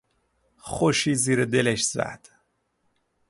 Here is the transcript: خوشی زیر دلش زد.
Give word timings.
خوشی 0.57 1.15
زیر 1.15 1.45
دلش 1.45 1.83
زد. 1.85 2.29